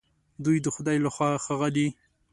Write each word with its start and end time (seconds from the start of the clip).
دوی 0.43 0.57
د 0.61 0.67
خدای 0.75 0.97
له 1.05 1.09
خوا 1.15 1.29
ښاغلي 1.45 1.87